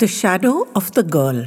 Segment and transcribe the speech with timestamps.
[0.00, 1.44] The Shadow of the Girl.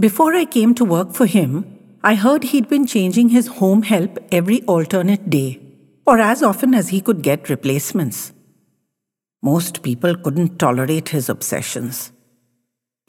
[0.00, 1.66] Before I came to work for him,
[2.02, 5.60] I heard he'd been changing his home help every alternate day,
[6.06, 8.32] or as often as he could get replacements.
[9.42, 12.10] Most people couldn't tolerate his obsessions.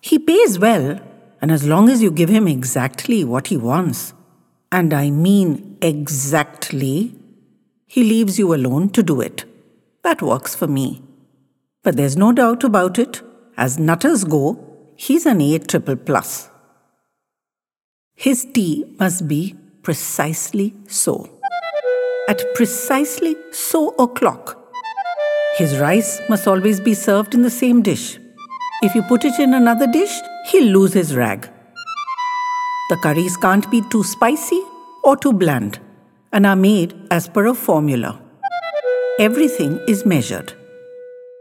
[0.02, 1.00] He pays well,
[1.42, 4.14] and as long as you give him exactly what he wants,
[4.74, 7.16] and I mean exactly,
[7.86, 9.46] he leaves you alone to do it.
[10.04, 11.02] That works for me.
[11.82, 13.22] But there's no doubt about it,
[13.58, 14.58] as nutters go,
[14.96, 16.50] he's an A triple plus.
[18.16, 21.30] His tea must be precisely so.
[22.30, 24.58] At precisely so o'clock.
[25.58, 28.20] His rice must always be served in the same dish.
[28.84, 30.16] If you put it in another dish,
[30.50, 31.50] he'll lose his rag.
[32.90, 34.62] The curries can't be too spicy
[35.04, 35.80] or too bland
[36.32, 38.22] and are made as per a formula.
[39.20, 40.54] Everything is measured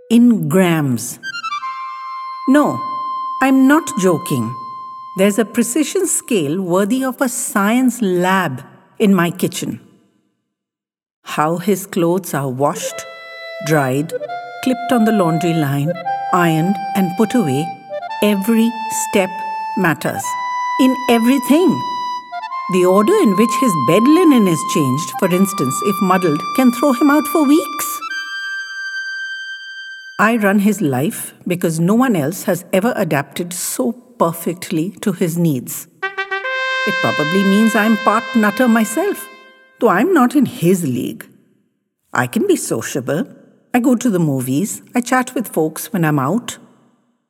[0.08, 1.18] in grams.
[2.48, 2.80] No,
[3.42, 4.54] I'm not joking.
[5.16, 8.62] There's a precision scale worthy of a science lab
[9.00, 9.80] in my kitchen.
[11.24, 13.04] How his clothes are washed,
[13.66, 14.12] dried,
[14.62, 15.92] clipped on the laundry line,
[16.32, 17.66] ironed, and put away,
[18.22, 18.70] every
[19.10, 19.30] step
[19.78, 20.22] matters.
[20.80, 21.68] In everything.
[22.74, 26.92] The order in which his bed linen is changed, for instance, if muddled, can throw
[26.92, 28.00] him out for weeks.
[30.18, 35.36] I run his life because no one else has ever adapted so perfectly to his
[35.36, 35.88] needs.
[36.02, 39.28] It probably means I'm part nutter myself,
[39.78, 41.28] though I'm not in his league.
[42.14, 43.26] I can be sociable.
[43.74, 44.80] I go to the movies.
[44.94, 46.56] I chat with folks when I'm out.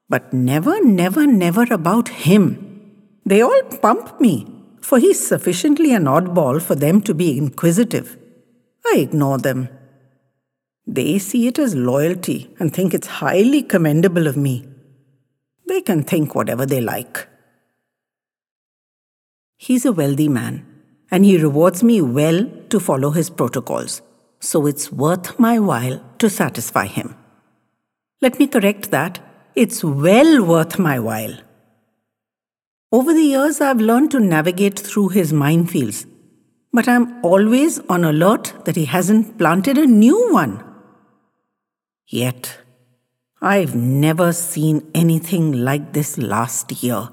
[0.09, 3.03] But never, never, never about him.
[3.25, 4.47] They all pump me,
[4.81, 8.17] for he's sufficiently an oddball for them to be inquisitive.
[8.87, 9.76] I ignore them.
[10.87, 14.69] They see it as loyalty and think it's highly commendable of me.
[15.67, 17.29] They can think whatever they like.
[19.57, 20.65] He's a wealthy man,
[21.11, 24.03] and he rewards me well to follow his protocols,
[24.39, 27.17] so it's worth my while to satisfy him.
[28.21, 29.19] Let me correct that.
[29.55, 31.37] It's well worth my while.
[32.93, 36.07] Over the years, I've learned to navigate through his minefields,
[36.73, 40.63] but I'm always on alert that he hasn't planted a new one.
[42.09, 42.59] Yet,
[43.43, 47.09] I've never seen anything like this last year.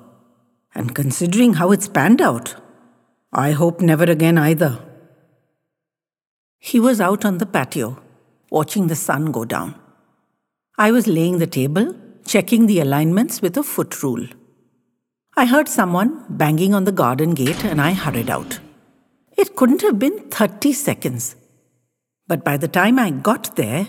[0.75, 2.55] And considering how it's panned out,
[3.31, 4.79] I hope never again either.
[6.59, 7.99] He was out on the patio,
[8.51, 9.75] watching the sun go down.
[10.77, 14.27] I was laying the table, checking the alignments with a foot rule.
[15.35, 18.59] I heard someone banging on the garden gate and I hurried out.
[19.35, 21.35] It couldn't have been 30 seconds.
[22.27, 23.87] But by the time I got there,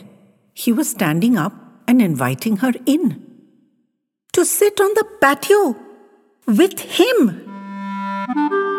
[0.55, 1.53] he was standing up
[1.87, 3.21] and inviting her in.
[4.33, 5.77] To sit on the patio
[6.47, 7.45] with him.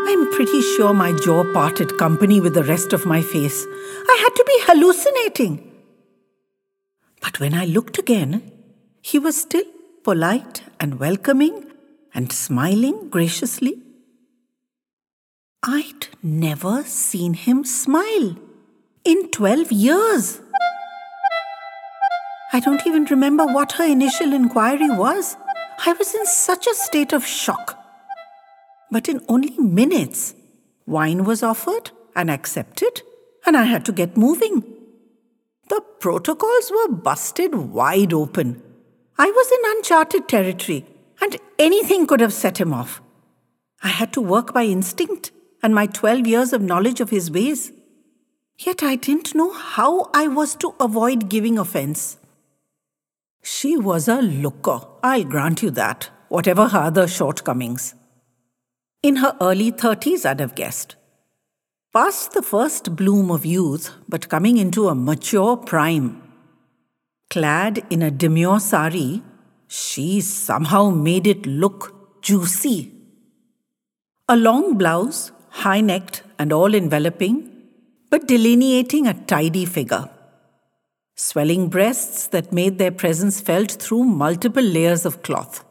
[0.08, 3.66] I'm pretty sure my jaw parted company with the rest of my face.
[4.08, 5.72] I had to be hallucinating.
[7.22, 8.52] But when I looked again,
[9.02, 9.66] he was still
[10.03, 11.66] polite and welcoming
[12.13, 13.81] and smiling graciously.
[15.63, 18.36] I'd never seen him smile
[19.03, 20.40] in 12 years.
[22.55, 25.35] I don't even remember what her initial inquiry was.
[25.85, 27.77] I was in such a state of shock.
[28.89, 30.35] But in only minutes,
[30.85, 33.01] wine was offered and accepted,
[33.45, 34.63] and I had to get moving.
[35.67, 38.63] The protocols were busted wide open.
[39.17, 40.85] I was in uncharted territory,
[41.19, 43.01] and anything could have set him off.
[43.83, 47.73] I had to work by instinct and my 12 years of knowledge of his ways.
[48.57, 52.17] Yet I didn't know how I was to avoid giving offense.
[53.47, 57.94] She was a looker, I'll grant you that, whatever her other shortcomings.
[59.03, 60.95] In her early 30s, I'd have guessed.
[61.94, 66.23] Past the first bloom of youth, but coming into a mature prime.
[67.29, 69.22] Clad in a demure sari,
[69.67, 72.92] she somehow made it look juicy.
[74.27, 77.51] A long blouse, high necked and all enveloping,
[78.09, 80.09] but delineating a tidy figure
[81.15, 85.63] swelling breasts that made their presence felt through multiple layers of cloth,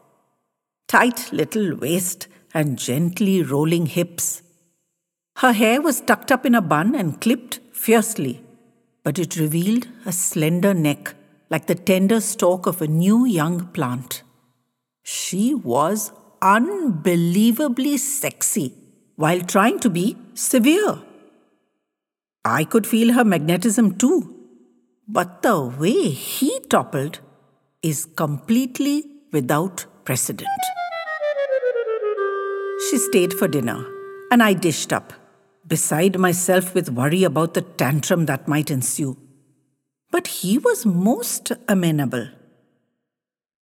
[0.88, 4.43] tight little waist, and gently rolling hips.
[5.38, 8.43] Her hair was tucked up in a bun and clipped fiercely,
[9.02, 11.14] but it revealed a slender neck
[11.50, 14.23] like the tender stalk of a new young plant.
[15.02, 18.73] She was unbelievably sexy
[19.17, 21.02] while trying to be severe.
[22.44, 24.34] I could feel her magnetism too
[25.06, 27.21] but the way he toppled
[27.83, 30.49] is completely without precedent.
[32.89, 33.85] She stayed for dinner,
[34.31, 35.12] and I dished up,
[35.67, 39.17] beside myself with worry about the tantrum that might ensue.
[40.11, 42.29] But he was most amenable.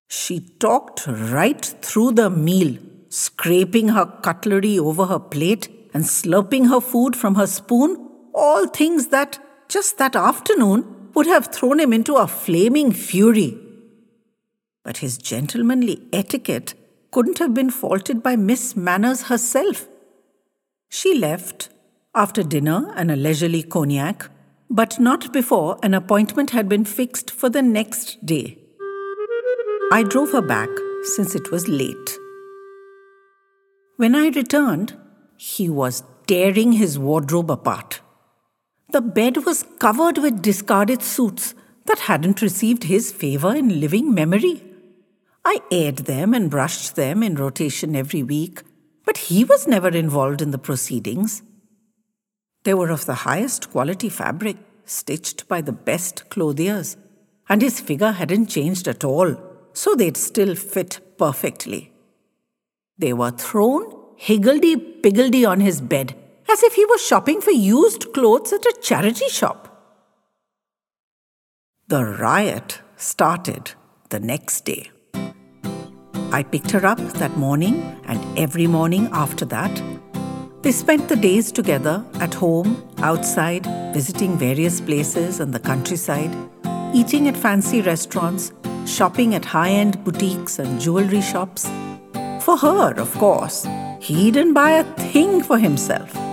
[0.09, 2.77] She talked right through the meal,
[3.09, 9.07] scraping her cutlery over her plate and slurping her food from her spoon, all things
[9.07, 13.57] that, just that afternoon, would have thrown him into a flaming fury.
[14.86, 16.75] But his gentlemanly etiquette
[17.12, 19.89] couldn't have been faulted by Miss Manners herself.
[20.88, 21.68] She left
[22.16, 24.30] after dinner and a leisurely cognac,
[24.69, 28.57] but not before an appointment had been fixed for the next day.
[29.92, 30.69] I drove her back
[31.16, 32.18] since it was late.
[33.98, 34.95] When I returned,
[35.36, 38.00] he was tearing his wardrobe apart.
[38.91, 41.53] The bed was covered with discarded suits
[41.86, 44.63] that hadn't received his favor in living memory.
[45.45, 48.63] I aired them and brushed them in rotation every week,
[49.06, 51.44] but he was never involved in the proceedings.
[52.63, 56.97] They were of the highest quality fabric, stitched by the best clothiers,
[57.47, 59.38] and his figure hadn't changed at all,
[59.74, 61.92] so they'd still fit perfectly.
[62.97, 66.15] They were thrown higgledy-piggledy on his bed,
[66.49, 69.67] as if he was shopping for used clothes at a charity shop.
[71.87, 73.71] The riot started
[74.09, 74.91] the next day.
[76.31, 79.81] I picked her up that morning and every morning after that.
[80.61, 86.35] They spent the days together at home, outside, visiting various places in the countryside,
[86.93, 88.51] eating at fancy restaurants,
[88.85, 91.69] shopping at high end boutiques and jewelry shops.
[92.41, 93.67] For her, of course,
[93.99, 96.28] he didn't buy a thing for himself.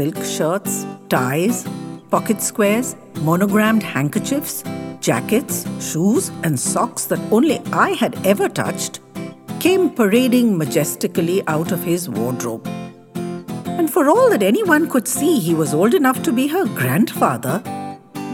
[0.00, 1.68] Silk shirts, ties,
[2.10, 4.64] pocket squares, monogrammed handkerchiefs,
[4.98, 9.00] jackets, shoes, and socks that only I had ever touched
[9.58, 12.66] came parading majestically out of his wardrobe.
[13.66, 17.62] And for all that anyone could see he was old enough to be her grandfather,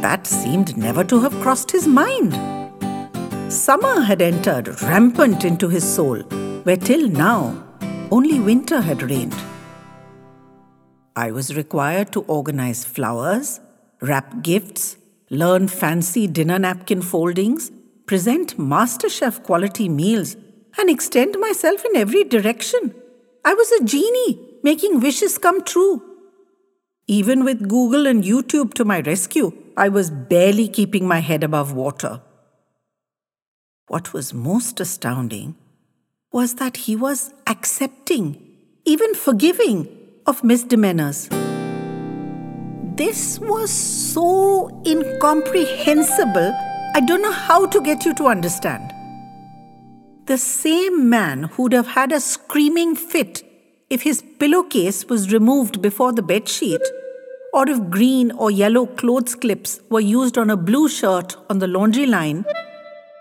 [0.02, 2.32] that seemed never to have crossed his mind.
[3.52, 6.20] Summer had entered rampant into his soul,
[6.62, 7.60] where till now
[8.12, 9.34] only winter had reigned.
[11.16, 13.58] I was required to organize flowers,
[14.02, 14.98] wrap gifts,
[15.30, 17.70] learn fancy dinner napkin foldings,
[18.04, 20.36] present MasterChef quality meals,
[20.76, 22.94] and extend myself in every direction.
[23.46, 26.02] I was a genie making wishes come true.
[27.06, 31.72] Even with Google and YouTube to my rescue, I was barely keeping my head above
[31.72, 32.20] water.
[33.88, 35.54] What was most astounding
[36.30, 38.36] was that he was accepting,
[38.84, 41.28] even forgiving, of misdemeanors.
[42.96, 46.52] This was so incomprehensible,
[46.94, 48.90] I don't know how to get you to understand.
[50.26, 53.42] The same man who'd have had a screaming fit
[53.90, 56.80] if his pillowcase was removed before the bedsheet,
[57.52, 61.68] or if green or yellow clothes clips were used on a blue shirt on the
[61.68, 62.44] laundry line,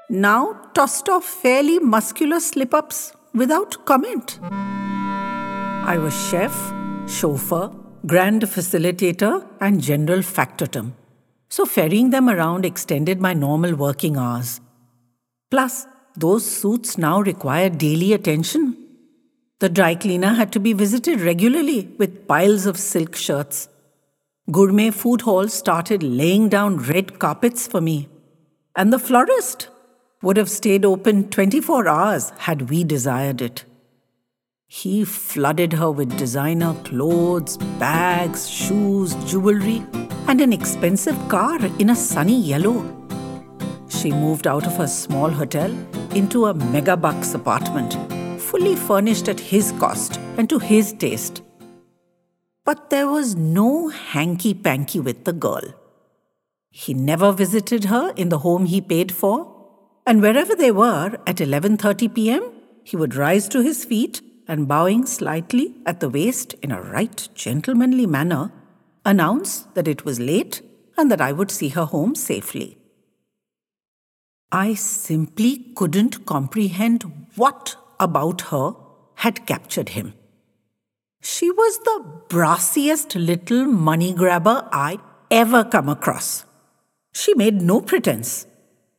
[0.10, 4.40] now tossed off fairly muscular slip ups without comment.
[4.42, 6.54] I was chef,
[7.08, 7.72] chauffeur,
[8.06, 10.94] grand facilitator, and general factotum.
[11.50, 14.60] So ferrying them around extended my normal working hours.
[15.52, 18.78] Plus, those suits now required daily attention.
[19.60, 23.70] The dry cleaner had to be visited regularly with piles of silk shirts.
[24.52, 28.10] Gourmet food halls started laying down red carpets for me.
[28.76, 29.70] And the florist
[30.22, 33.64] would have stayed open 24 hours had we desired it.
[34.68, 39.84] He flooded her with designer clothes, bags, shoes, jewelry,
[40.28, 42.84] and an expensive car in a sunny yellow.
[43.90, 45.72] She moved out of her small hotel
[46.16, 47.94] into a megabucks apartment,
[48.42, 51.42] fully furnished at his cost and to his taste.
[52.64, 55.74] But there was no hanky panky with the girl.
[56.72, 59.52] He never visited her in the home he paid for,
[60.08, 62.52] and wherever they were at 11:30 p.m.,
[62.84, 67.28] he would rise to his feet and bowing slightly at the waist in a right
[67.34, 68.52] gentlemanly manner,
[69.06, 70.62] announce that it was late
[70.98, 72.78] and that I would see her home safely.
[74.52, 77.04] I simply couldn't comprehend
[77.36, 78.76] what about her
[79.16, 80.14] had captured him.
[81.22, 85.00] She was the brassiest little money grabber I'd
[85.32, 86.46] ever come across.
[87.14, 88.46] She made no pretense.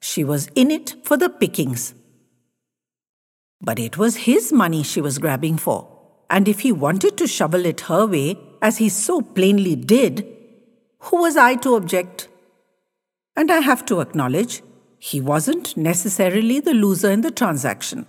[0.00, 1.94] She was in it for the pickings.
[3.60, 5.88] But it was his money she was grabbing for,
[6.28, 10.26] and if he wanted to shovel it her way, as he so plainly did,
[10.98, 12.28] who was I to object?
[13.36, 14.62] And I have to acknowledge,
[14.98, 18.06] he wasn't necessarily the loser in the transaction,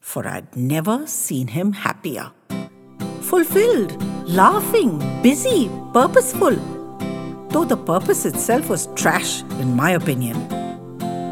[0.00, 2.32] for I'd never seen him happier.
[3.20, 6.56] Fulfilled, laughing, busy, purposeful.
[7.50, 10.36] Though the purpose itself was trash, in my opinion.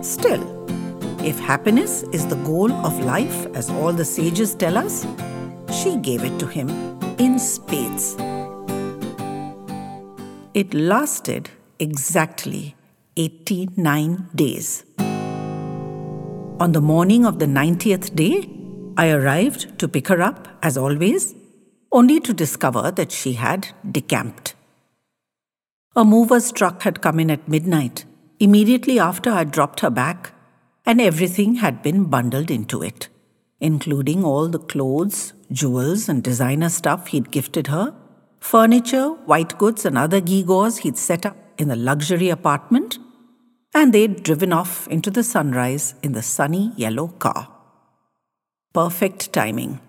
[0.02, 0.57] Still,
[1.24, 5.06] if happiness is the goal of life, as all the sages tell us,
[5.72, 6.68] she gave it to him
[7.18, 8.16] in spades.
[10.54, 12.76] It lasted exactly
[13.16, 14.84] 89 days.
[16.60, 18.48] On the morning of the 90th day,
[18.96, 21.34] I arrived to pick her up, as always,
[21.92, 24.54] only to discover that she had decamped.
[25.94, 28.04] A mover's truck had come in at midnight,
[28.40, 30.32] immediately after I dropped her back,
[30.88, 33.08] and everything had been bundled into it,
[33.60, 37.94] including all the clothes, jewels, and designer stuff he'd gifted her,
[38.40, 42.98] furniture, white goods, and other gewgaws he'd set up in the luxury apartment,
[43.74, 47.48] and they'd driven off into the sunrise in the sunny yellow car.
[48.72, 49.80] Perfect timing.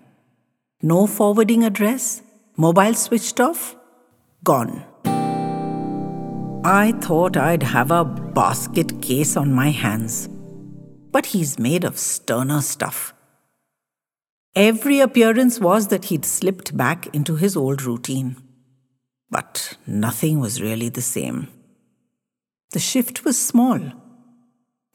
[0.82, 2.20] No forwarding address,
[2.58, 3.74] mobile switched off,
[4.44, 4.84] gone.
[6.62, 10.28] I thought I'd have a basket case on my hands,
[11.10, 13.14] but he's made of sterner stuff.
[14.54, 18.36] Every appearance was that he'd slipped back into his old routine.
[19.30, 21.48] But nothing was really the same.
[22.72, 23.80] The shift was small.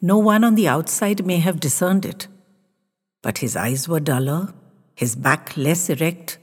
[0.00, 2.28] No one on the outside may have discerned it.
[3.22, 4.52] But his eyes were duller,
[4.94, 6.38] his back less erect,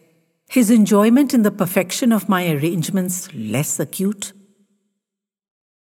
[0.48, 4.34] his enjoyment in the perfection of my arrangements less acute.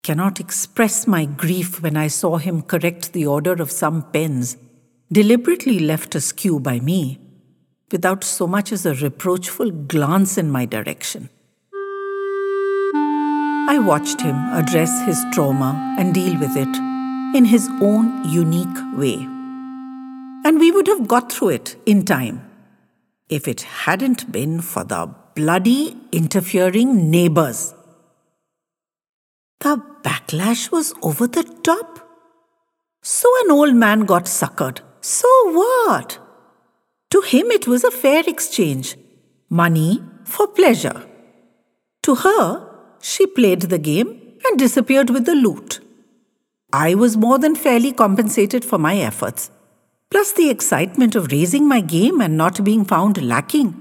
[0.02, 4.56] Cannot express my grief when I saw him correct the order of some pens,
[5.12, 7.20] deliberately left askew by me,
[7.92, 11.28] without so much as a reproachful glance in my direction.
[13.68, 16.76] I watched him address his trauma and deal with it
[17.36, 19.14] in his own unique way.
[20.44, 22.42] And we would have got through it in time
[23.28, 27.72] if it hadn't been for the bloody interfering neighbors.
[29.62, 32.00] The backlash was over the top.
[33.00, 34.80] So an old man got suckered.
[35.00, 36.18] So what?
[37.10, 38.96] To him, it was a fair exchange
[39.48, 41.06] money for pleasure.
[42.02, 42.68] To her,
[43.00, 44.08] she played the game
[44.44, 45.78] and disappeared with the loot.
[46.72, 49.52] I was more than fairly compensated for my efforts,
[50.10, 53.80] plus the excitement of raising my game and not being found lacking,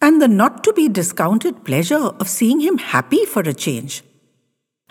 [0.00, 4.02] and the not to be discounted pleasure of seeing him happy for a change.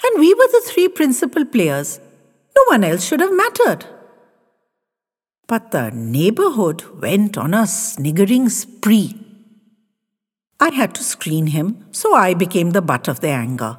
[0.04, 2.00] And we were the three principal players.
[2.56, 3.86] No one else should have mattered.
[5.48, 9.28] But the neighborhood went on a sniggering spree
[10.60, 13.78] I had to screen him, so I became the butt of their anger.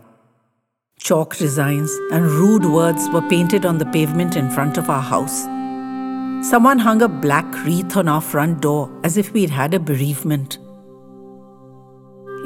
[1.00, 5.42] Chalk designs and rude words were painted on the pavement in front of our house.
[6.48, 10.58] Someone hung a black wreath on our front door as if we'd had a bereavement.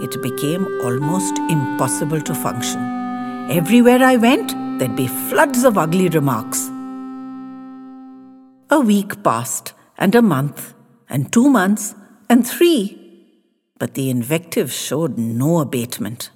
[0.00, 3.01] It became almost impossible to function.
[3.50, 6.68] Everywhere I went, there'd be floods of ugly remarks.
[8.70, 10.74] A week passed, and a month,
[11.08, 11.94] and two months,
[12.30, 12.98] and three,
[13.78, 16.30] but the invective showed no abatement.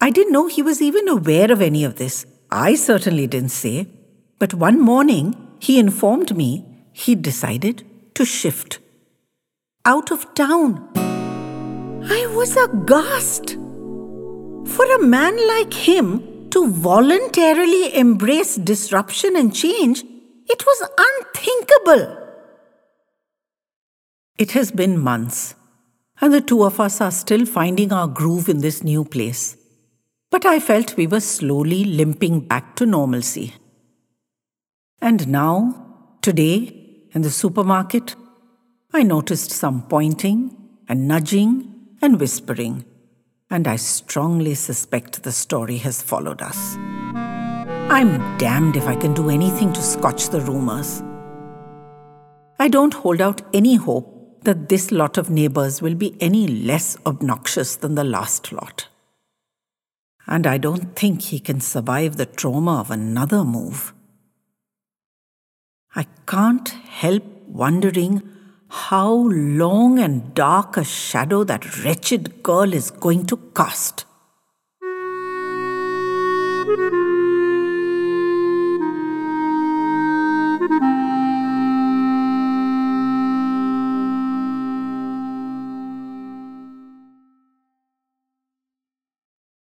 [0.00, 2.24] I didn't know he was even aware of any of this.
[2.50, 3.86] I certainly didn't say.
[4.38, 7.84] But one morning, he informed me he'd decided
[8.14, 8.78] to shift.
[9.84, 10.88] Out of town.
[10.96, 13.56] I was aghast.
[14.74, 20.02] For a man like him to voluntarily embrace disruption and change,
[20.46, 22.16] it was unthinkable.
[24.38, 25.54] It has been months
[26.20, 29.56] and the two of us are still finding our groove in this new place.
[30.30, 33.54] But I felt we were slowly limping back to normalcy.
[35.00, 38.16] And now, today, in the supermarket,
[38.92, 40.56] I noticed some pointing
[40.88, 41.72] and nudging
[42.02, 42.84] and whispering,
[43.50, 46.76] and I strongly suspect the story has followed us.
[47.90, 51.02] I'm damned if I can do anything to scotch the rumors.
[52.58, 56.96] I don't hold out any hope that this lot of neighbors will be any less
[57.06, 58.88] obnoxious than the last lot.
[60.26, 63.94] And I don't think he can survive the trauma of another move.
[65.96, 68.22] I can't help wondering
[68.68, 74.04] how long and dark a shadow that wretched girl is going to cast.